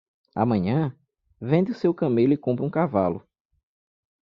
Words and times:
Amanhã? 0.33 0.95
vende 1.39 1.71
o 1.71 1.75
seu 1.75 1.93
camelo 1.93 2.33
e 2.33 2.37
compra 2.37 2.65
um 2.65 2.71
cavalo. 2.71 3.21